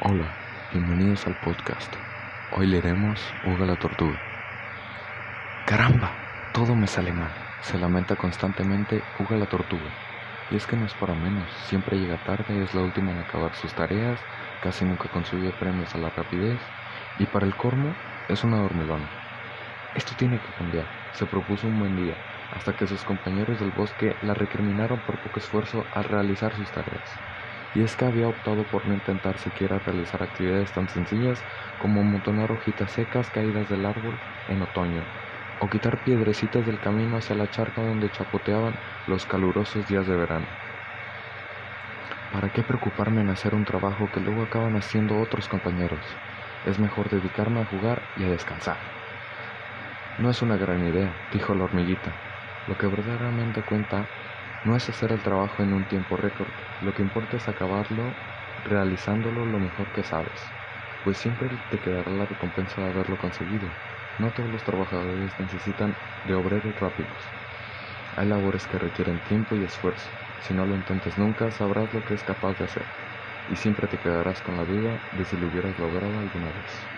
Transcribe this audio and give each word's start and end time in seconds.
Hola, 0.00 0.32
bienvenidos 0.70 1.26
al 1.26 1.34
podcast. 1.40 1.92
Hoy 2.52 2.68
leeremos 2.68 3.34
Uga 3.42 3.66
la 3.66 3.74
Tortuga. 3.74 4.22
¡Caramba! 5.66 6.12
Todo 6.52 6.76
me 6.76 6.86
sale 6.86 7.12
mal. 7.12 7.32
Se 7.62 7.78
lamenta 7.78 8.14
constantemente 8.14 9.02
Uga 9.18 9.36
la 9.36 9.46
Tortuga. 9.46 9.90
Y 10.52 10.56
es 10.56 10.68
que 10.68 10.76
no 10.76 10.86
es 10.86 10.94
para 10.94 11.16
menos. 11.16 11.52
Siempre 11.66 11.98
llega 11.98 12.16
tarde, 12.22 12.62
es 12.62 12.74
la 12.74 12.82
última 12.82 13.10
en 13.10 13.18
acabar 13.18 13.56
sus 13.56 13.74
tareas, 13.74 14.20
casi 14.62 14.84
nunca 14.84 15.08
consigue 15.08 15.50
premios 15.50 15.92
a 15.96 15.98
la 15.98 16.10
rapidez. 16.10 16.60
Y 17.18 17.26
para 17.26 17.46
el 17.46 17.56
cormo, 17.56 17.96
es 18.28 18.44
una 18.44 18.58
dormilona. 18.58 19.10
Esto 19.96 20.14
tiene 20.16 20.38
que 20.38 20.52
cambiar. 20.52 20.86
Se 21.10 21.26
propuso 21.26 21.66
un 21.66 21.80
buen 21.80 21.96
día, 21.96 22.14
hasta 22.52 22.72
que 22.72 22.86
sus 22.86 23.02
compañeros 23.02 23.58
del 23.58 23.72
bosque 23.72 24.14
la 24.20 24.34
recriminaron 24.34 25.00
por 25.00 25.18
poco 25.18 25.40
esfuerzo 25.40 25.86
al 25.90 26.04
realizar 26.04 26.54
sus 26.54 26.70
tareas 26.70 27.27
y 27.72 27.82
es 27.82 27.96
que 27.96 28.04
había 28.04 28.28
optado 28.28 28.68
por 28.68 28.86
no 28.86 28.94
intentar 28.94 29.38
siquiera 29.38 29.78
realizar 29.78 30.22
actividades 30.22 30.72
tan 30.72 30.88
sencillas 30.88 31.44
como 31.78 32.00
amontonar 32.00 32.52
hojitas 32.52 32.92
secas 32.92 33.30
caídas 33.30 33.68
del 33.68 33.84
árbol 33.84 34.20
en 34.46 34.62
otoño, 34.62 35.10
o 35.58 35.68
quitar 35.68 36.02
piedrecitas 36.02 36.64
del 36.66 36.80
camino 36.80 37.16
hacia 37.16 37.34
la 37.36 37.48
charca 37.48 37.82
donde 37.82 38.10
chapoteaban 38.10 38.80
los 39.06 39.26
calurosos 39.26 39.86
días 39.86 40.06
de 40.06 40.16
verano. 40.16 40.58
¿Para 42.30 42.50
qué 42.50 42.62
preocuparme 42.62 43.22
en 43.22 43.30
hacer 43.30 43.54
un 43.54 43.64
trabajo 43.64 44.10
que 44.10 44.20
luego 44.20 44.42
acaban 44.42 44.76
haciendo 44.76 45.18
otros 45.18 45.48
compañeros? 45.48 46.20
Es 46.62 46.78
mejor 46.78 47.08
dedicarme 47.08 47.60
a 47.60 47.64
jugar 47.64 48.08
y 48.14 48.24
a 48.24 48.30
descansar. 48.30 48.78
No 50.16 50.30
es 50.30 50.42
una 50.42 50.56
gran 50.56 50.82
idea, 50.84 51.18
dijo 51.30 51.54
la 51.54 51.64
hormiguita. 51.64 52.20
Lo 52.66 52.76
que 52.76 52.86
verdaderamente 52.86 53.62
cuenta 53.62 54.10
no 54.62 54.76
es 54.76 54.88
hacer 54.88 55.12
el 55.12 55.22
trabajo 55.22 55.62
en 55.62 55.72
un 55.72 55.86
tiempo 55.88 56.16
récord, 56.16 56.54
lo 56.78 56.94
que 56.94 57.02
importa 57.02 57.36
es 57.36 57.48
acabarlo 57.48 58.22
realizándolo 58.56 59.44
lo 59.46 59.58
mejor 59.60 59.92
que 59.92 60.02
sabes, 60.04 60.56
pues 61.02 61.18
siempre 61.18 61.58
te 61.58 61.80
quedará 61.80 62.10
la 62.12 62.26
recompensa 62.26 62.82
de 62.82 62.88
haberlo 62.88 63.18
conseguido. 63.18 63.78
No 64.16 64.32
todos 64.32 64.50
los 64.50 64.64
trabajadores 64.64 65.38
necesitan 65.38 65.98
de 66.22 66.34
obreros 66.34 66.74
rápidos. 66.80 67.36
Hay 68.12 68.26
labores 68.28 68.66
que 68.66 68.78
requieren 68.78 69.22
tiempo 69.22 69.56
y 69.56 69.64
esfuerzo. 69.64 70.12
Si 70.38 70.54
no 70.54 70.66
lo 70.66 70.76
intentes 70.76 71.18
nunca, 71.18 71.50
sabrás 71.50 71.94
lo 71.94 72.04
que 72.04 72.14
es 72.14 72.24
capaz 72.24 72.54
de 72.58 72.64
hacer, 72.64 72.88
y 73.46 73.56
siempre 73.56 73.88
te 73.88 73.98
quedarás 73.98 74.42
con 74.42 74.56
la 74.56 74.64
duda 74.64 75.02
de 75.10 75.24
si 75.24 75.36
lo 75.36 75.48
hubieras 75.48 75.78
logrado 75.78 76.18
alguna 76.18 76.52
vez. 76.52 76.92